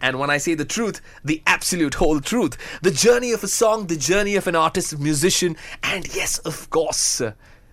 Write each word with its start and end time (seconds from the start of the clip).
and 0.00 0.18
when 0.18 0.30
I 0.30 0.38
say 0.38 0.54
the 0.54 0.64
truth, 0.64 1.00
the 1.24 1.42
absolute 1.46 1.94
whole 1.94 2.20
truth. 2.20 2.56
The 2.82 2.90
journey 2.90 3.32
of 3.32 3.44
a 3.44 3.48
song, 3.48 3.86
the 3.86 3.96
journey 3.96 4.36
of 4.36 4.46
an 4.46 4.56
artist, 4.56 4.98
musician, 4.98 5.56
and 5.82 6.12
yes, 6.14 6.38
of 6.38 6.70
course, 6.70 7.20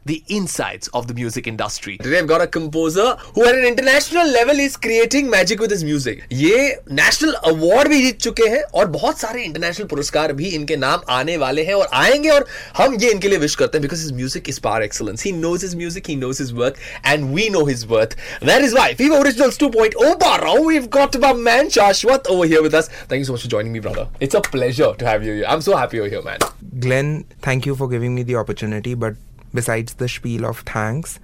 the 0.06 0.22
insides 0.28 0.88
of 0.88 1.06
the 1.06 1.14
music 1.14 1.46
industry. 1.46 1.96
Today 1.98 2.18
I've 2.18 2.26
got 2.26 2.40
a 2.40 2.46
composer 2.46 3.16
who 3.34 3.44
at 3.44 3.54
an 3.54 3.64
international 3.64 4.26
level 4.26 4.58
is 4.58 4.76
creating 4.76 5.30
magic 5.30 5.60
with 5.60 5.70
his 5.70 5.84
music. 5.84 6.22
ये 6.32 6.82
national 6.92 7.32
award 7.50 7.88
भी 7.88 8.00
जीत 8.02 8.18
चुके 8.20 8.48
हैं 8.50 8.62
और 8.62 8.86
बहुत 8.96 9.18
सारे 9.18 9.42
international 9.44 9.86
पुरस्कार 9.88 10.32
भी 10.40 10.48
इनके 10.58 10.76
नाम 10.76 11.02
आने 11.16 11.36
वाले 11.36 11.64
हैं 11.64 11.74
और 11.74 11.88
आएंगे 11.94 12.30
और 12.30 12.46
हम 12.78 12.94
ये 13.00 13.10
इनके 13.10 13.28
लिए 13.28 13.38
विश 13.38 13.54
करते 13.62 13.78
हैं 13.78 13.82
because 13.82 14.02
his 14.02 14.12
music 14.16 14.48
is 14.48 14.58
par 14.66 14.82
excellence 14.82 15.24
he 15.24 15.32
knows 15.32 15.64
his 15.64 15.74
music 15.76 16.08
he 16.08 16.16
knows 16.16 16.40
his 16.40 16.52
work 16.62 16.76
and 17.06 17.32
we 17.34 17.48
know 17.50 17.64
his 17.66 17.84
worth 17.90 18.16
that 18.44 18.64
is 18.64 18.74
why 18.74 18.94
fever 19.02 19.18
originals 19.18 19.58
2.0 19.62 20.10
Barrow 20.22 20.56
we've 20.66 20.90
got 20.96 21.16
my 21.22 21.32
man 21.46 21.70
Shashwat 21.76 22.28
over 22.34 22.50
here 22.52 22.66
with 22.66 22.80
us 22.80 22.90
thank 23.12 23.20
you 23.22 23.28
so 23.30 23.36
much 23.36 23.46
for 23.46 23.54
joining 23.56 23.76
me 23.76 23.86
brother 23.86 24.08
it's 24.26 24.40
a 24.40 24.44
pleasure 24.48 24.92
to 25.02 25.12
have 25.12 25.28
you 25.28 25.38
here 25.38 25.50
I'm 25.54 25.66
so 25.68 25.80
happy 25.82 26.02
you're 26.02 26.12
here 26.16 26.22
man 26.30 26.48
Glenn, 26.86 27.12
thank 27.42 27.66
you 27.66 27.76
for 27.76 27.86
giving 27.88 28.14
me 28.14 28.22
the 28.24 28.36
opportunity, 28.36 28.94
but 28.94 29.14
besides 29.59 29.99
the 29.99 30.05
spiel 30.07 30.45
of 30.45 30.63
thanks 30.65 31.19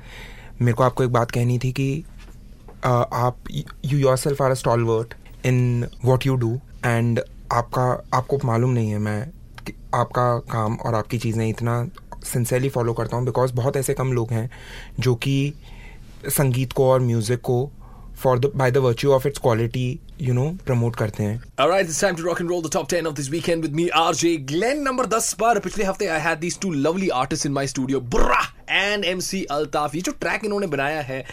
मेरे 0.61 0.73
को 0.73 0.83
आपको 0.83 1.03
एक 1.03 1.11
बात 1.11 1.31
कहनी 1.31 1.57
थी 1.59 1.71
कि 1.71 2.03
uh, 2.83 3.05
आप 3.13 3.37
you 3.85 3.97
yourself 4.17 4.41
are 4.41 4.51
a 4.51 4.55
stalwart 4.55 5.13
in 5.45 5.87
what 6.05 6.25
you 6.25 6.35
do 6.35 6.59
and 6.85 7.21
आपका 7.51 7.87
आपको 8.13 8.39
मालूम 8.45 8.69
नहीं 8.69 8.91
है 8.91 8.99
मैं 8.99 9.21
आपका 9.95 10.37
काम 10.51 10.75
और 10.75 10.95
आपकी 10.95 11.17
चीज़ें 11.17 11.47
इतना 11.49 11.85
सिंसेरली 12.23 12.69
फॉलो 12.69 12.93
करता 12.93 13.17
हूँ 13.17 13.25
बिकॉज़ 13.25 13.53
बहुत 13.53 13.77
ऐसे 13.77 13.93
कम 13.93 14.11
लोग 14.13 14.31
हैं 14.31 14.49
जो 14.99 15.15
कि 15.15 15.53
संगीत 16.29 16.73
को 16.73 16.89
और 16.89 16.99
म्यूज़िक 16.99 17.41
को 17.41 17.57
for 18.23 18.39
the 18.39 18.49
by 18.61 18.67
the 18.77 18.83
virtue 18.85 19.13
of 19.17 19.25
its 19.29 19.43
quality 19.45 19.85
you 20.27 20.35
know 20.39 20.47
promote 20.69 20.97
करते 20.97 21.23
हैं 21.23 21.41
All 21.63 21.71
right, 21.73 21.89
it's 21.89 21.99
time 22.03 22.19
to 22.19 22.25
rock 22.27 22.41
and 22.43 22.53
roll 22.53 22.63
the 22.67 22.73
top 22.75 22.89
10 22.93 23.09
of 23.11 23.15
this 23.19 23.29
weekend 23.35 23.67
with 23.67 23.77
me, 23.79 23.87
RJ 24.01 24.33
Glenn. 24.51 24.83
Number 24.89 25.07
10 25.15 25.33
पर 25.43 25.59
पिछले 25.59 25.85
हफ़्ते 25.85 26.09
I 26.17 26.19
had 26.27 26.45
these 26.45 26.59
two 26.65 26.73
lovely 26.87 27.11
artists 27.23 27.49
in 27.51 27.57
my 27.59 27.65
studio, 27.73 28.01
Bra 28.17 28.41
and 28.83 29.09
MC 29.15 29.45
Altaf. 29.57 29.95
ये 29.95 30.01
जो 30.01 30.11
track 30.25 30.45
इन्होंने 30.45 30.67
बनाया 30.77 31.01
है, 31.01 31.23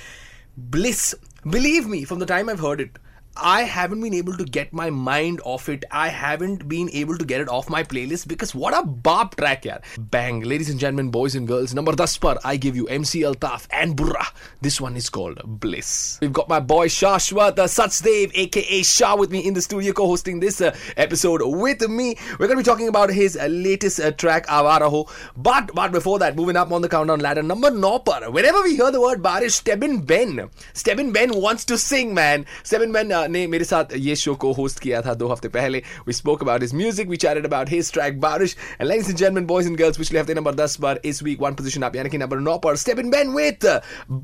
Bliss. 0.76 1.14
Believe 1.56 1.86
me, 1.94 2.04
from 2.04 2.18
the 2.22 2.26
time 2.26 2.50
I've 2.52 2.64
heard 2.68 2.80
it, 2.86 2.98
I 3.36 3.62
haven't 3.62 4.00
been 4.00 4.12
able 4.14 4.36
to 4.36 4.44
get 4.44 4.72
my 4.72 4.90
mind 4.90 5.40
off 5.44 5.68
it. 5.68 5.84
I 5.90 6.08
haven't 6.08 6.68
been 6.68 6.90
able 6.92 7.16
to 7.16 7.24
get 7.24 7.40
it 7.40 7.48
off 7.48 7.70
my 7.70 7.84
playlist 7.84 8.26
because 8.26 8.54
what 8.54 8.76
a 8.76 8.84
bop 8.84 9.36
track, 9.36 9.62
yaar. 9.62 9.82
Bang, 9.98 10.40
ladies 10.40 10.68
and 10.68 10.80
gentlemen, 10.80 11.10
boys 11.10 11.36
and 11.36 11.46
girls. 11.46 11.72
Number 11.72 11.92
10 11.92 12.06
par, 12.20 12.38
I 12.44 12.56
give 12.56 12.74
you 12.74 12.86
MC 12.88 13.20
Altaf 13.20 13.68
and 13.70 13.94
Burra. 13.94 14.26
This 14.60 14.80
one 14.80 14.96
is 14.96 15.08
called 15.08 15.40
Bliss. 15.44 16.18
We've 16.20 16.32
got 16.32 16.48
my 16.48 16.58
boy 16.58 16.88
Shashwat 16.88 17.58
uh, 17.58 17.64
Sachdev, 17.64 18.32
aka 18.34 18.82
Shah, 18.82 19.16
with 19.16 19.30
me 19.30 19.46
in 19.46 19.54
the 19.54 19.62
studio 19.62 19.92
co-hosting 19.92 20.40
this 20.40 20.60
uh, 20.60 20.76
episode 20.96 21.40
with 21.44 21.88
me. 21.88 22.16
We're 22.32 22.48
going 22.48 22.58
to 22.58 22.64
be 22.64 22.70
talking 22.70 22.88
about 22.88 23.10
his 23.10 23.36
uh, 23.36 23.46
latest 23.46 24.00
uh, 24.00 24.10
track, 24.10 24.48
Avara 24.48 24.90
Ho. 24.90 25.08
But, 25.36 25.70
but 25.72 25.92
before 25.92 26.18
that, 26.18 26.34
moving 26.34 26.56
up 26.56 26.72
on 26.72 26.82
the 26.82 26.88
countdown 26.88 27.20
ladder, 27.20 27.42
number 27.44 27.70
9 27.70 28.00
par. 28.00 28.30
Whenever 28.30 28.60
we 28.62 28.74
hear 28.74 28.90
the 28.90 29.00
word 29.00 29.22
Barish, 29.22 29.62
Stebin 29.62 30.04
Ben. 30.04 30.50
Stebin 30.74 31.12
Ben 31.12 31.40
wants 31.40 31.64
to 31.66 31.78
sing, 31.78 32.12
man. 32.12 32.44
Stebin 32.64 32.92
Ben 32.92 33.12
uh, 33.12 33.19
ने 33.28 33.46
मेरे 33.46 33.64
साथ 33.64 33.96
ये 33.96 34.16
show 34.16 34.34
को 34.34 34.52
host 34.52 34.78
किया 34.80 35.02
था 35.02 35.14
दो 35.14 35.28
हफ़्ते 35.28 35.48
पहले 35.56 35.82
we 36.06 36.12
spoke 36.12 36.42
about 36.42 36.62
his 36.62 36.74
music 36.74 37.08
we 37.08 37.16
chatted 37.16 37.46
about 37.46 37.70
his 37.70 37.92
track 37.92 38.20
Baarish 38.20 38.56
and 38.80 38.88
ladies 38.88 39.08
and 39.08 39.16
gentlemen 39.16 39.46
boys 39.46 39.68
and 39.68 39.76
girls 39.78 39.98
पिछले 39.98 40.20
हफ़्ते 40.20 40.34
नंबर 40.34 40.54
10 40.54 40.76
पर 40.82 41.00
इस 41.04 41.22
वीक 41.22 41.42
वन 41.42 41.54
पोजीशन 41.54 41.84
आप 41.84 41.96
यानी 41.96 42.10
कि 42.10 42.18
नंबर 42.18 42.40
9 42.50 42.58
पर 42.64 42.76
स्टेप 42.84 42.98
इन 42.98 43.10
बेन 43.10 43.34
विद 43.34 43.68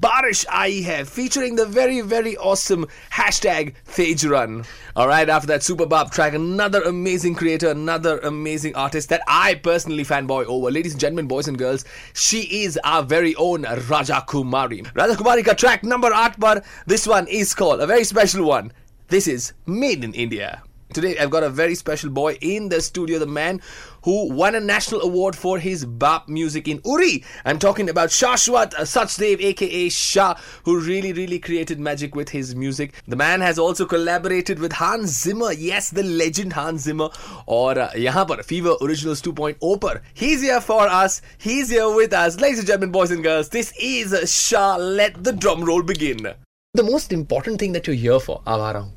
बारिश 0.06 0.46
आई 0.62 0.80
है 0.82 1.02
featuring 1.04 1.58
the 1.58 1.68
very 1.76 2.00
very 2.14 2.34
awesome 2.54 2.86
hashtag 3.18 3.72
phase 3.96 4.26
run 4.28 4.62
Alright, 4.96 5.28
after 5.28 5.46
that 5.48 5.62
super 5.62 5.84
bop 5.84 6.10
track, 6.10 6.32
another 6.32 6.80
amazing 6.80 7.34
creator, 7.34 7.68
another 7.68 8.18
amazing 8.20 8.74
artist 8.74 9.10
that 9.10 9.20
I 9.28 9.56
personally 9.56 10.04
fanboy 10.04 10.46
over. 10.46 10.70
Ladies 10.70 10.92
and 10.92 11.00
gentlemen, 11.00 11.26
boys 11.26 11.48
and 11.48 11.58
girls, 11.58 11.84
she 12.14 12.40
is 12.62 12.78
our 12.82 13.02
very 13.02 13.34
own 13.36 13.64
Raja 13.90 14.24
Kumari. 14.26 14.80
Raja 14.94 15.12
Kumari 15.12 15.44
ka 15.44 15.52
track 15.52 15.84
number 15.84 16.10
8 16.14 16.40
par, 16.40 16.62
this 16.86 17.06
one 17.06 17.28
is 17.28 17.54
called, 17.54 17.82
a 17.82 17.86
very 17.86 18.04
special 18.04 18.46
one. 18.46 18.72
This 19.08 19.28
is 19.28 19.52
Made 19.66 20.02
in 20.02 20.14
India. 20.14 20.64
Today, 20.92 21.16
I've 21.16 21.30
got 21.30 21.44
a 21.44 21.48
very 21.48 21.76
special 21.76 22.10
boy 22.10 22.38
in 22.40 22.70
the 22.70 22.80
studio, 22.80 23.20
the 23.20 23.26
man 23.26 23.60
who 24.02 24.32
won 24.32 24.56
a 24.56 24.60
national 24.60 25.02
award 25.02 25.36
for 25.36 25.60
his 25.60 25.84
bap 25.84 26.28
music 26.28 26.66
in 26.66 26.80
Uri. 26.84 27.22
I'm 27.44 27.60
talking 27.60 27.88
about 27.88 28.08
Shashwat 28.08 28.74
Sachdev, 28.74 29.40
aka 29.40 29.88
Shah, 29.90 30.34
who 30.64 30.80
really, 30.80 31.12
really 31.12 31.38
created 31.38 31.78
magic 31.78 32.16
with 32.16 32.30
his 32.30 32.56
music. 32.56 32.94
The 33.06 33.14
man 33.14 33.42
has 33.42 33.60
also 33.60 33.86
collaborated 33.86 34.58
with 34.58 34.72
Hans 34.72 35.22
Zimmer, 35.22 35.52
yes, 35.52 35.90
the 35.90 36.02
legend 36.02 36.54
Hans 36.54 36.82
Zimmer, 36.82 37.10
or 37.46 37.78
uh, 37.78 37.92
par 38.26 38.42
Fever 38.42 38.74
Originals 38.82 39.22
2.0 39.22 39.80
par. 39.80 40.02
He's 40.14 40.42
here 40.42 40.60
for 40.60 40.82
us, 40.82 41.22
he's 41.38 41.70
here 41.70 41.94
with 41.94 42.12
us. 42.12 42.40
Ladies 42.40 42.58
and 42.58 42.66
gentlemen, 42.66 42.90
boys 42.90 43.12
and 43.12 43.22
girls, 43.22 43.50
this 43.50 43.72
is 43.78 44.34
Shah. 44.34 44.74
Let 44.74 45.22
the 45.22 45.32
drum 45.32 45.62
roll 45.62 45.84
begin. 45.84 46.34
The 46.76 46.80
most 46.80 47.12
important 47.12 47.60
thing 47.60 47.72
that 47.72 47.88
you 47.88 47.94
hear 47.94 48.18
for 48.18 48.38
अब 48.46 48.60
आ 48.60 48.70
रहा 48.70 48.82
हूँ 48.82 48.94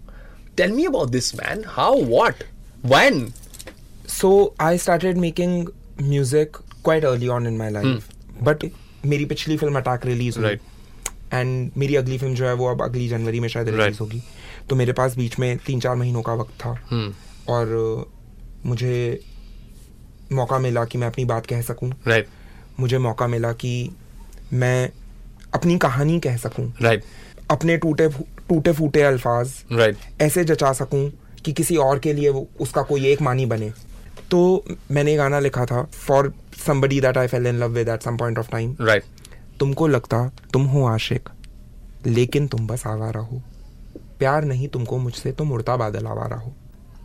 tell 0.57 0.71
me 0.71 0.85
about 0.85 1.09
this 1.09 1.35
man 1.35 1.63
how 1.67 2.03
what 2.05 2.43
when 2.85 3.33
so 4.09 4.55
I 4.61 4.77
started 4.77 5.17
making 5.17 5.67
music 6.01 6.57
quite 6.83 7.05
early 7.05 7.27
on 7.27 7.47
in 7.47 7.57
my 7.57 7.71
life 7.71 8.09
but 8.43 8.65
मेरी 9.05 9.25
पिछली 9.25 9.57
film 9.57 9.77
Attack 9.77 10.05
release 10.05 10.39
हुई। 10.39 10.57
And 11.33 11.71
मेरी 11.77 11.95
अगली 11.95 12.17
film 12.17 12.35
जो 12.35 12.45
है 12.45 12.53
वो 12.53 12.67
अब 12.67 12.81
अगली 12.81 13.07
जनवरी 13.07 13.39
में 13.39 13.47
शायद 13.49 13.69
रिलीज़ 13.69 13.99
होगी। 13.99 14.21
तो 14.69 14.75
मेरे 14.75 14.93
पास 14.93 15.15
बीच 15.17 15.39
में 15.39 15.57
तीन 15.57 15.79
चार 15.79 15.95
महीनों 15.95 16.21
का 16.21 16.33
वक्त 16.33 16.53
था। 16.53 16.71
और 17.49 18.11
मुझे 18.65 19.23
मौका 20.31 20.59
मिला 20.59 20.85
कि 20.85 20.97
मैं 20.97 21.07
अपनी 21.07 21.25
बात 21.25 21.45
कह 21.45 21.61
सकूँ। 21.61 21.89
Right. 21.89 22.23
मुझे 22.79 22.97
मौका 22.97 23.27
मिला 23.27 23.51
कि 23.51 23.91
मैं 24.53 24.91
अपनी 25.53 25.77
कहानी 25.77 26.19
कह 26.19 26.37
सकूँ। 26.37 26.73
Right. 26.73 27.03
अपने 27.51 27.77
टूटे 27.77 28.07
टूटे 28.49 28.71
फूटे 28.71 29.01
अल्फाज 29.01 29.53
right. 29.73 30.21
ऐसे 30.21 30.43
जचा 30.43 30.73
सकूँ 30.73 31.09
कि 31.45 31.53
किसी 31.53 31.75
और 31.77 31.99
के 31.99 32.13
लिए 32.13 32.29
वो 32.29 32.47
उसका 32.59 32.81
कोई 32.81 33.05
एक 33.05 33.21
मानी 33.21 33.45
बने। 33.45 33.71
तो 34.31 34.63
मैंने 34.91 35.15
गाना 35.15 35.39
लिखा 35.39 35.65
था 35.65 35.83
for 35.83 36.33
somebody 36.67 37.01
that 37.01 37.17
I 37.17 37.27
fell 37.27 37.47
in 37.47 37.59
love 37.59 37.69
with 37.69 37.89
at 37.89 38.01
some 38.01 38.17
point 38.17 38.39
of 38.39 38.51
time 38.51 38.75
Right. 38.75 39.03
तुमको 39.59 39.87
लगता 39.87 40.31
तुम 40.53 40.65
हो 40.65 40.85
आशिक 40.85 41.29
लेकिन 42.07 42.47
तुम 42.47 42.67
बस 42.67 42.87
आवारा 42.87 43.21
हो 43.21 43.41
प्यार 44.19 44.45
नहीं 44.45 44.67
तुमको 44.67 44.97
मुझसे 44.97 45.31
तुम 45.31 45.51
उड़ता 45.51 45.75
बादल 45.77 46.05
आवारा 46.05 46.35
हो 46.35 46.53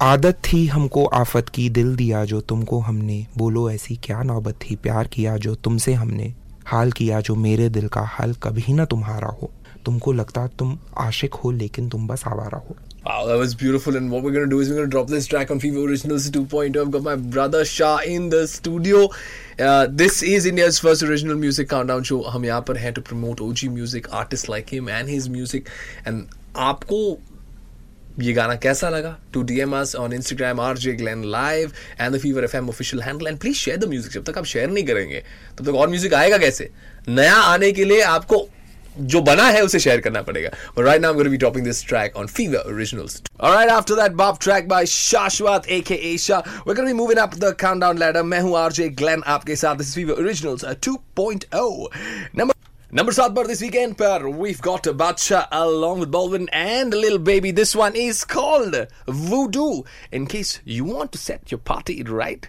आदत 0.02 0.38
थी 0.44 0.66
हमको 0.66 1.04
आफत 1.04 1.48
की 1.48 1.68
दिल 1.70 1.94
दिया 1.96 2.24
जो 2.24 2.40
तुमको 2.40 2.78
हमने। 2.78 3.26
बोलो 3.38 3.70
ऐसी 3.70 3.96
क्या 3.96 4.22
नौबत 4.22 4.54
थी 4.54 4.76
प्यार 4.76 5.06
किया 5.06 5.36
जो 5.36 5.54
तुमसे 5.54 5.92
हमने। 5.94 6.34
हाल 6.66 6.92
किया 6.92 7.20
जो 7.20 7.34
मेरे 7.34 7.68
दिल 7.68 7.88
का 7.88 8.00
हाल 8.00 8.34
कभी 8.34 8.72
ना 8.74 8.84
तुम्हारा 8.84 9.28
हो। 9.28 9.50
तुमको 9.84 10.12
लगता 10.12 10.46
तुम 10.58 10.78
आशिक 10.98 11.34
हो 11.34 11.50
लेकिन 11.52 11.88
तुम 11.88 12.06
बस 12.08 12.24
आवारा 12.26 12.58
हो 12.58 12.76
Wow, 13.06 13.26
that 13.26 13.36
was 13.36 13.54
beautiful. 13.54 13.96
And 13.96 14.10
what 14.10 14.22
we're 14.22 14.32
going 14.32 14.46
to 14.46 14.50
do 14.50 14.60
is 14.60 14.68
we're 14.70 14.76
going 14.76 14.86
to 14.86 14.90
drop 14.90 15.08
this 15.08 15.26
track 15.26 15.50
on 15.50 15.58
Fever 15.60 15.80
Originals 15.80 16.28
2.0. 16.30 16.80
I've 16.82 16.90
got 16.90 17.02
my 17.02 17.16
brother 17.16 17.62
Shah 17.62 17.98
in 18.06 18.30
the 18.30 18.40
studio. 18.48 19.02
Uh, 19.58 19.86
this 19.90 20.22
is 20.22 20.46
India's 20.46 20.78
first 20.78 21.02
original 21.02 21.36
music 21.36 21.68
countdown 21.68 22.02
show. 22.02 22.22
हम 22.30 22.44
यहाँ 22.44 22.62
पर 22.68 22.76
हैं 22.76 22.94
to 22.94 23.02
promote 23.02 23.42
OG 23.42 23.64
music, 23.74 24.10
artists 24.14 24.48
like 24.48 24.72
him 24.76 24.88
and 24.90 25.14
his 25.16 25.28
music. 25.28 25.68
And 26.06 26.32
आपको 26.68 27.02
ये 28.20 28.32
गाना 28.32 28.54
कैसा 28.56 28.88
लगा 28.90 29.16
to 29.34 29.42
D 29.42 29.58
M 29.60 29.76
us 29.76 29.94
on 29.96 30.12
Instagram 30.12 30.60
R 30.60 30.78
J 30.78 30.92
Glenn 30.96 31.24
live 31.30 31.72
and 32.00 32.14
the 32.14 32.18
Fever 32.20 32.44
F 32.44 32.56
M 32.56 32.68
official 32.68 33.02
handle 33.02 33.26
and 33.26 33.38
please 33.38 33.56
share 33.56 33.78
the 33.78 33.88
music 33.88 34.12
जब 34.12 34.24
तक 34.24 34.38
आप 34.38 34.44
share 34.44 34.70
नहीं 34.70 34.84
करेंगे 34.86 35.22
तब 35.58 35.64
तक 35.66 35.74
और 35.74 35.88
म्यूज़िक 35.88 36.14
आएगा 36.14 36.38
कैसे 36.38 36.70
नया 37.08 37.36
आने 37.36 37.72
के 37.72 37.84
लिए 37.84 38.02
आपको 38.02 38.46
जो 38.98 39.20
बना 39.22 39.48
है 39.48 39.62
उसे 39.64 39.78
शेयर 39.80 40.00
करना 40.00 40.22
पड़ेगा। 40.22 40.50
राइट 40.78 41.00
नाउ 41.02 41.14
गोर 41.14 41.36
topping 41.36 41.64
this 41.64 41.84
track 41.86 42.16
on 42.16 42.26
Fever 42.26 42.72
original 42.72 43.06
alright 43.40 43.70
after 43.70 43.94
that 43.94 44.12
bop 44.16 44.40
track 44.42 44.68
by 44.68 44.86
Shashwat 44.86 45.68
aka 45.76 45.94
Esha 46.12 46.38
we 46.68 46.74
gonna 46.74 46.94
moving 46.94 47.18
up 47.20 47.34
the 47.34 47.54
countdown 47.60 47.98
ladder 47.98 48.22
मैं 48.22 48.40
हूँ 48.40 48.56
आरजे 48.58 48.88
ग्लेन 49.00 49.22
आपके 49.26 49.56
साथ. 49.56 49.76
This 49.76 49.94
Fever 49.94 50.22
originals 50.24 50.64
2.0 50.88 51.88
number 52.38 52.52
number 52.94 53.12
सात 53.12 53.30
पर 53.36 53.46
this 53.46 53.62
weekend 53.62 53.94
पर 53.94 54.26
we 54.40 54.52
got 54.64 54.88
Badshah 54.88 55.40
along 55.60 56.00
with 56.00 56.08
Balvin 56.08 56.48
and 56.54 56.94
Lil 56.94 57.18
Baby 57.28 57.52
this 57.52 57.74
one 57.76 57.96
is 57.96 58.24
called 58.34 58.76
Voodoo 59.10 59.84
in 60.14 60.26
case 60.26 60.60
you 60.68 60.92
want 60.92 61.10
to 61.12 61.18
set 61.18 61.52
your 61.52 61.62
party 61.68 62.00
right 62.08 62.46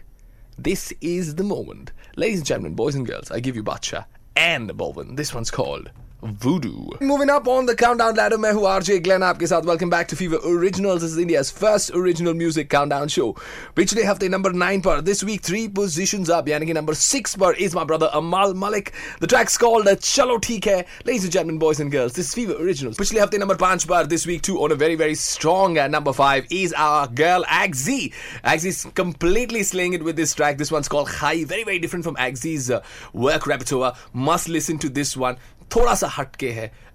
this 0.59 0.91
is 1.03 1.35
the 1.35 1.41
moment 1.41 1.91
ladies 2.17 2.37
and 2.37 2.45
gentlemen 2.45 2.75
boys 2.75 2.97
and 2.97 3.07
girls 3.07 3.31
I 3.31 3.41
give 3.41 3.55
you 3.55 3.63
Badshah 3.63 4.43
and 4.43 4.71
Balvin 4.73 5.15
this 5.15 5.35
one 5.35 5.41
is 5.41 5.51
called 5.55 5.89
Voodoo. 6.25 6.89
Moving 7.01 7.29
up 7.29 7.47
on 7.47 7.67
the 7.67 7.75
countdown 7.75 8.15
ladder, 8.15 8.37
mehru 8.39 8.61
RJ 8.61 9.03
Glenn 9.03 9.21
आपके 9.21 9.47
साथ. 9.47 9.65
Welcome 9.65 9.91
back 9.91 10.07
to 10.07 10.15
Fever 10.15 10.39
Originals. 10.43 11.01
This 11.01 11.11
is 11.11 11.19
India's 11.19 11.51
first 11.51 11.91
original 11.91 12.33
music 12.33 12.67
countdown 12.67 13.07
show. 13.07 13.33
पिछले 13.75 14.03
हफ्ते 14.03 14.29
number 14.29 14.51
9 14.51 14.81
पर, 14.81 15.03
this 15.05 15.23
week 15.23 15.41
3 15.43 15.67
positions 15.67 16.31
up, 16.31 16.47
Yani 16.47 16.73
number 16.73 16.95
6 16.95 17.35
पर 17.35 17.55
is 17.59 17.75
my 17.75 17.83
brother 17.83 18.09
Amaal 18.11 18.55
Mallik. 18.55 18.91
The 19.19 19.27
track's 19.27 19.55
called 19.55 19.85
Chalo 19.85 20.39
Theek 20.41 20.65
Hai. 20.65 20.85
Ladies 21.05 21.25
and 21.25 21.31
gentlemen, 21.31 21.59
boys 21.59 21.79
and 21.79 21.91
girls, 21.91 22.13
this 22.13 22.29
is 22.29 22.33
Fever 22.33 22.53
Originals. 22.53 22.97
पिछले 22.97 23.21
हफ्ते 23.21 23.37
number 23.37 23.55
5 23.55 23.85
पर, 23.85 24.09
this 24.09 24.25
week 24.25 24.41
too, 24.41 24.59
on 24.63 24.71
a 24.71 24.75
very 24.75 24.95
very 24.95 25.13
strong 25.13 25.77
at 25.77 25.91
number 25.91 26.11
5 26.11 26.47
is 26.49 26.73
our 26.73 27.07
girl 27.07 27.43
Agsy. 27.43 28.11
Agsy's 28.43 28.87
completely 28.95 29.61
slaying 29.61 29.93
it 29.93 30.03
with 30.03 30.15
this 30.15 30.33
track. 30.33 30.57
This 30.57 30.71
one's 30.71 30.87
called 30.87 31.07
Hai. 31.07 31.43
Very 31.43 31.63
very 31.63 31.77
different 31.77 32.03
from 32.03 32.15
Agsy's 32.15 32.71
uh, 32.71 32.81
work 33.13 33.45
repertoire. 33.45 33.93
Must 34.13 34.49
listen 34.49 34.79
to 34.79 34.89
this 34.89 35.15
one. 35.15 35.37
थोड़ा 35.75 35.93
सा 35.95 36.07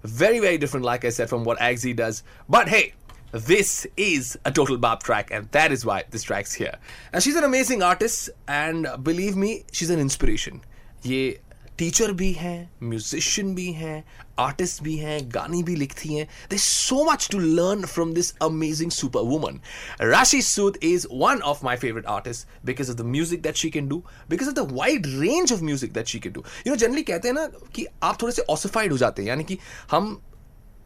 very, 0.03 0.39
very 0.39 0.57
different, 0.57 0.85
like 0.85 1.05
I 1.05 1.09
said, 1.09 1.29
from 1.29 1.43
what 1.43 1.59
Agsy 1.59 1.95
does. 1.95 2.23
But 2.49 2.69
hey, 2.69 2.93
this 3.31 3.87
is 3.97 4.37
a 4.45 4.51
total 4.51 4.77
Bob 4.77 5.03
track, 5.03 5.29
and 5.31 5.49
that 5.51 5.71
is 5.71 5.85
why 5.85 6.03
this 6.09 6.23
track's 6.23 6.53
here. 6.53 6.75
And 7.13 7.23
she's 7.23 7.35
an 7.35 7.43
amazing 7.43 7.81
artist, 7.81 8.29
and 8.47 8.87
believe 9.03 9.35
me, 9.35 9.63
she's 9.71 9.89
an 9.89 9.99
inspiration. 9.99 10.61
ये 11.05 11.39
teacher 11.77 12.13
भी 12.13 12.33
हैं 12.33 12.69
musician. 12.83 13.55
भी 13.55 13.71
हैं 13.73 14.03
artist 14.41 14.83
भी 14.83 14.95
हैं, 14.97 15.19
गाने 15.33 15.61
भी 15.63 15.75
लिखती 15.75 16.13
हैं। 16.13 16.27
They 16.49 16.57
so 16.59 17.03
much 17.11 17.27
to 17.31 17.39
learn 17.39 17.85
from 17.85 18.13
this 18.13 18.33
amazing 18.41 18.91
super 18.91 19.21
woman 19.25 19.59
Rashi 20.01 20.41
Sood 20.43 20.77
is 20.83 21.07
one 21.13 21.41
of 21.43 21.65
my 21.65 21.77
favourite 21.77 22.05
artist 22.09 22.65
because 22.65 22.91
of 22.91 22.97
the 22.97 23.05
music 23.11 23.41
that 23.41 23.55
she 23.55 23.69
can 23.69 23.87
do 23.87 24.03
because 24.29 24.49
of 24.49 24.55
the 24.55 24.67
wide 24.73 25.07
range 25.19 25.53
of 25.53 25.61
music 25.63 25.93
that 25.93 26.07
she 26.07 26.19
can 26.19 26.33
do 26.33 26.43
you 26.67 26.73
know 26.73 26.75
generally 26.77 27.01
कहते 27.03 27.27
हैं 27.27 27.35
ना 27.35 27.47
कि 27.75 27.85
आप 28.03 28.21
थोड़े 28.21 28.33
से 28.33 28.41
ossified 28.49 28.91
हो 28.91 28.97
जाते 28.97 29.21
हैं, 29.21 29.29
यानी 29.29 29.43
कि 29.43 29.57
हम 29.91 30.19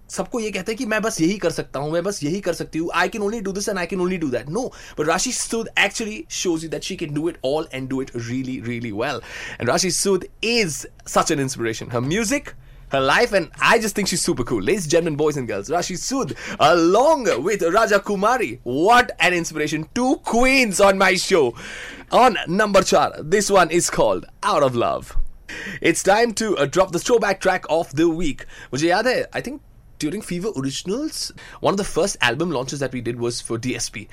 सबको 0.09 0.39
ये 0.39 0.49
कहते 0.51 0.71
हैं 0.71 0.77
कि 0.77 0.85
मैं 0.85 1.01
बस 1.01 1.19
यही 1.21 1.37
कर 1.37 1.49
सकता 1.51 1.79
हूँ, 1.79 1.91
मैं 1.91 2.03
बस 2.03 2.23
यही 2.23 2.39
कर 2.41 2.53
सकती 2.53 2.79
हूँ। 2.79 2.89
I 2.95 3.09
can 3.09 3.21
only 3.23 3.39
do 3.41 3.51
this 3.51 3.69
and 3.69 3.77
I 3.79 3.85
can 3.85 4.01
only 4.01 4.17
do 4.17 4.27
that 4.29 4.49
no 4.49 4.65
but 4.99 5.07
Rashi 5.07 5.31
Sood 5.31 5.69
actually 5.79 6.23
shows 6.31 6.63
you 6.63 6.69
that 6.69 6.83
she 6.83 6.95
can 6.95 7.13
do 7.13 7.29
it 7.29 7.37
all 7.45 7.67
and 7.73 7.89
do 7.89 8.01
it 8.01 8.11
really 8.15 8.59
really 8.65 8.91
well 8.91 9.21
and 9.59 9.69
Rashi 9.69 9.91
Sood 9.91 10.25
is 10.43 10.77
such 11.07 11.31
an 11.31 11.39
inspiration 11.39 11.91
her 11.91 11.99
music 12.01 12.49
her 12.94 13.00
life, 13.00 13.32
and 13.32 13.50
I 13.60 13.78
just 13.78 13.94
think 13.94 14.08
she's 14.08 14.20
super 14.20 14.42
cool. 14.42 14.60
Ladies 14.60 14.84
and 14.84 14.90
gentlemen, 14.90 15.16
boys 15.16 15.36
and 15.36 15.46
girls, 15.46 15.68
Rashi 15.68 15.96
Sood, 15.96 16.36
along 16.58 17.42
with 17.42 17.62
Raja 17.62 18.00
Kumari. 18.00 18.58
What 18.64 19.12
an 19.20 19.32
inspiration. 19.32 19.88
Two 19.94 20.16
queens 20.24 20.80
on 20.80 20.98
my 20.98 21.14
show. 21.14 21.54
On 22.10 22.36
number 22.48 22.82
char, 22.82 23.14
this 23.22 23.50
one 23.50 23.70
is 23.70 23.90
called 23.90 24.26
Out 24.42 24.64
of 24.64 24.74
Love. 24.74 25.16
It's 25.80 26.02
time 26.02 26.32
to 26.34 26.56
uh, 26.56 26.66
drop 26.66 26.90
the 26.92 26.98
throwback 26.98 27.40
track 27.40 27.64
of 27.68 27.94
the 27.94 28.08
week. 28.08 28.46
मुझे 28.72 28.88
याद 28.88 29.06
है, 29.06 29.26
I 29.34 29.40
think 29.40 29.62
during 29.98 30.22
Fever 30.22 30.48
Originals, 30.56 31.30
one 31.60 31.74
of 31.74 31.78
the 31.78 31.84
first 31.84 32.16
album 32.22 32.50
launches 32.50 32.80
that 32.80 32.92
we 32.92 33.00
did 33.00 33.20
was 33.20 33.40
for 33.40 33.58
DSP. 33.58 34.08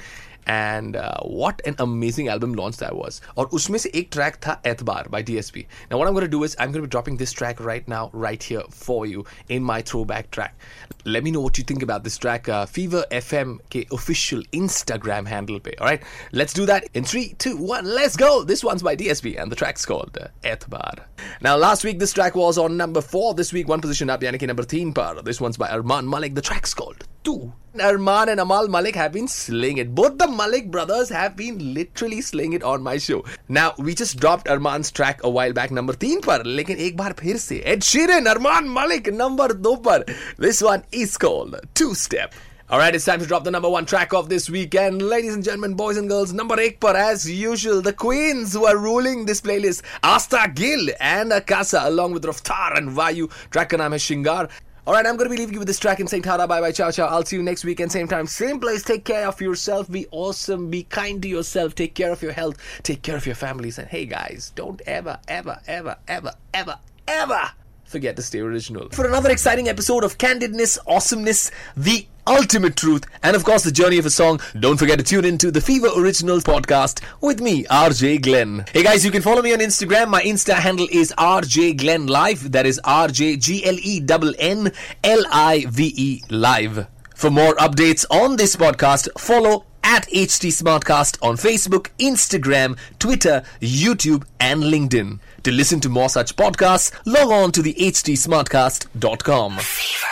And 0.47 0.95
uh, 0.95 1.17
what 1.23 1.61
an 1.65 1.75
amazing 1.77 2.29
album 2.29 2.53
launch 2.53 2.77
that 2.77 2.95
was. 2.95 3.19
और 3.37 3.47
उसमें 3.47 3.77
से 3.77 3.91
एक 3.95 4.11
track 4.11 4.39
था 4.41 4.61
Etbar 4.63 5.09
by 5.11 5.21
DSP. 5.21 5.65
Now 5.91 5.97
what 5.97 6.07
I'm 6.07 6.13
going 6.13 6.25
to 6.25 6.31
do 6.31 6.43
is 6.43 6.55
I'm 6.57 6.71
going 6.71 6.81
to 6.81 6.87
be 6.87 6.89
dropping 6.89 7.17
this 7.17 7.33
track 7.33 7.59
right 7.59 7.85
now, 7.85 8.09
right 8.13 8.41
here 8.41 8.63
for 8.71 9.05
you 9.05 9.25
in 9.49 9.61
my 9.61 9.81
throwback 9.81 10.31
track. 10.31 10.57
Let 11.03 11.25
me 11.25 11.31
know 11.31 11.41
what 11.41 11.57
you 11.57 11.65
think 11.65 11.83
about 11.83 12.05
this 12.05 12.17
track. 12.17 12.47
Uh, 12.47 12.65
Fever 12.65 13.03
FM 13.11 13.59
के 13.69 13.87
official 13.91 14.41
Instagram 14.53 15.27
handle 15.27 15.59
पे. 15.59 15.73
All 15.81 15.87
right, 15.87 16.01
let's 16.31 16.53
do 16.53 16.65
that 16.65 16.87
in 16.93 17.03
three, 17.03 17.33
two, 17.37 17.57
one. 17.57 17.83
Let's 17.83 18.15
go. 18.15 18.45
This 18.45 18.63
one's 18.63 18.81
by 18.81 18.95
DSP 18.95 19.37
and 19.41 19.51
the 19.51 19.55
track's 19.55 19.85
called 19.85 20.17
uh, 20.21 20.27
Etbar. 20.43 21.03
Now 21.41 21.57
last 21.57 21.83
week 21.83 21.99
this 21.99 22.13
track 22.13 22.35
was 22.35 22.57
on 22.57 22.77
number 22.77 23.01
four. 23.01 23.33
This 23.33 23.51
week 23.51 23.67
one 23.67 23.81
position 23.81 24.09
up, 24.09 24.21
यानी 24.21 24.39
कि 24.39 24.47
number 24.47 24.63
तीन 24.63 24.93
पर. 24.93 25.25
This 25.25 25.41
one's 25.41 25.57
by 25.57 25.67
Armaan 25.82 26.06
Malik. 26.06 26.34
The 26.34 26.42
track's 26.42 26.74
called 26.74 27.04
Two. 27.24 27.52
Armaan 27.76 28.28
and 28.28 28.40
Amaal 28.40 28.68
Mallik 28.68 28.94
have 28.94 29.12
been 29.12 29.26
slaying 29.26 29.78
it. 29.78 29.94
Both 29.94 30.18
the 30.18 30.28
Malik 30.28 30.70
brothers 30.70 31.08
have 31.08 31.36
been 31.36 31.74
literally 31.74 32.20
slaying 32.20 32.52
it 32.52 32.62
on 32.62 32.82
my 32.82 32.98
show. 32.98 33.24
Now, 33.48 33.74
we 33.78 33.94
just 33.94 34.20
dropped 34.20 34.46
Armaan's 34.46 34.90
track 34.90 35.20
a 35.24 35.30
while 35.30 35.52
back, 35.52 35.70
number 35.70 35.94
3 35.94 36.20
par. 36.20 36.40
लेकिन 36.44 36.76
एक 36.76 36.96
बार 36.96 37.12
फिर 37.18 37.36
से 37.36 37.62
Ed 37.64 37.80
Sheeran, 37.80 38.26
Armaan 38.26 38.68
Malik, 38.68 39.12
number 39.12 39.48
2 39.54 39.76
par. 39.78 40.04
This 40.38 40.62
one 40.62 40.84
is 40.92 41.16
called 41.16 41.56
Two 41.74 41.94
Step. 41.94 42.34
Alright, 42.70 42.94
it's 42.94 43.04
time 43.04 43.20
to 43.20 43.26
drop 43.26 43.44
the 43.44 43.50
number 43.50 43.68
one 43.68 43.84
track 43.84 44.14
of 44.14 44.28
this 44.28 44.48
weekend. 44.48 45.02
Ladies 45.02 45.34
and 45.34 45.44
gentlemen, 45.44 45.74
boys 45.74 45.96
and 45.96 46.08
girls, 46.08 46.32
number 46.32 46.58
8 46.58 46.80
per 46.80 46.96
as 46.96 47.30
usual, 47.30 47.82
the 47.82 47.92
queens 47.92 48.54
who 48.54 48.64
are 48.64 48.76
ruling 48.76 49.26
this 49.26 49.40
playlist, 49.40 49.82
Asta 50.02 50.50
Gill 50.54 50.88
and 51.00 51.32
Akasa, 51.32 51.82
along 51.84 52.12
with 52.12 52.24
Raftaar 52.24 52.76
and 52.78 52.90
Vayu. 52.90 53.30
Track 53.50 53.70
Shingar. 53.70 54.50
Alright, 54.84 55.06
I'm 55.06 55.16
to 55.16 55.28
be 55.28 55.36
leaving 55.36 55.54
you 55.54 55.60
with 55.60 55.68
this 55.68 55.78
track 55.78 56.00
and 56.00 56.10
saying 56.10 56.24
tada 56.24 56.48
bye 56.48 56.60
bye 56.60 56.72
ciao 56.72 56.90
ciao. 56.90 57.06
I'll 57.06 57.24
see 57.24 57.36
you 57.36 57.42
next 57.44 57.64
weekend, 57.64 57.92
same 57.92 58.08
time, 58.08 58.26
same 58.26 58.58
place. 58.58 58.82
Take 58.82 59.04
care 59.04 59.28
of 59.28 59.40
yourself, 59.40 59.88
be 59.88 60.08
awesome, 60.10 60.70
be 60.70 60.82
kind 60.82 61.22
to 61.22 61.28
yourself, 61.28 61.76
take 61.76 61.94
care 61.94 62.10
of 62.10 62.20
your 62.20 62.32
health, 62.32 62.56
take 62.82 63.02
care 63.02 63.16
of 63.16 63.24
your 63.24 63.36
families. 63.36 63.78
And 63.78 63.86
hey 63.86 64.06
guys, 64.06 64.50
don't 64.56 64.82
ever, 64.84 65.20
ever, 65.28 65.60
ever, 65.68 65.98
ever, 66.08 66.32
ever, 66.52 66.78
ever 67.06 67.52
forget 67.84 68.16
to 68.16 68.22
stay 68.22 68.40
original. 68.40 68.88
For 68.90 69.06
another 69.06 69.30
exciting 69.30 69.68
episode 69.68 70.02
of 70.02 70.18
candidness, 70.18 70.78
awesomeness, 70.88 71.52
the 71.76 72.06
ultimate 72.26 72.76
truth, 72.76 73.04
and 73.22 73.36
of 73.36 73.44
course 73.44 73.64
the 73.64 73.72
journey 73.72 73.98
of 73.98 74.06
a 74.06 74.10
song, 74.10 74.40
don't 74.58 74.76
forget 74.76 74.98
to 74.98 75.04
tune 75.04 75.24
into 75.24 75.50
the 75.50 75.60
Fever 75.60 75.88
Originals 75.96 76.44
podcast 76.44 77.02
with 77.20 77.40
me, 77.40 77.64
RJ 77.64 78.22
Glenn. 78.22 78.64
Hey 78.72 78.82
guys, 78.82 79.04
you 79.04 79.10
can 79.10 79.22
follow 79.22 79.42
me 79.42 79.52
on 79.52 79.60
Instagram. 79.60 80.08
My 80.08 80.22
Insta 80.22 80.54
handle 80.54 80.88
is 80.90 81.12
RJ 81.18 81.78
Glenn 81.78 82.06
Live. 82.06 82.52
That 82.52 82.66
is 82.66 82.80
R 82.84 83.08
J 83.08 83.36
G 83.36 83.64
L 83.64 83.76
E 83.78 84.04
N 84.08 84.34
N 84.38 84.72
L 85.04 85.24
I 85.30 85.66
V 85.68 85.92
E 85.96 86.22
Live. 86.30 86.86
For 87.14 87.30
more 87.30 87.54
updates 87.54 88.04
on 88.10 88.36
this 88.36 88.56
podcast, 88.56 89.08
follow 89.18 89.64
at 89.84 90.08
HT 90.08 90.48
Smartcast 90.48 91.18
on 91.22 91.36
Facebook, 91.36 91.88
Instagram, 91.98 92.78
Twitter, 92.98 93.42
YouTube, 93.60 94.24
and 94.40 94.62
LinkedIn. 94.62 95.20
To 95.42 95.52
listen 95.52 95.80
to 95.80 95.88
more 95.88 96.08
such 96.08 96.36
podcasts, 96.36 96.92
log 97.04 97.30
on 97.30 97.52
to 97.52 97.62
the 97.62 97.74
htsmartcast.com. 97.74 100.11